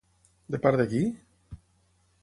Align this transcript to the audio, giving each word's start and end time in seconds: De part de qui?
De 0.55 0.59
part 0.63 0.79
de 0.83 0.87
qui? 0.95 1.03